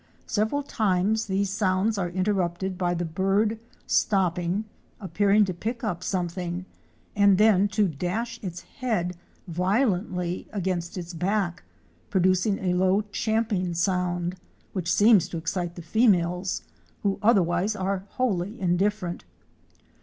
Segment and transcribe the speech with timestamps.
[0.25, 4.65] Several times these sounds are interrupted by the bird stopping,
[4.99, 6.65] appearing to pick up something,
[7.15, 9.15] and then to dash its head
[9.47, 11.61] violently against its back,
[12.09, 14.37] producing a low champing sound
[14.73, 16.63] which scems to excite the females,
[17.03, 19.23] who otherwise are wholly indifferent.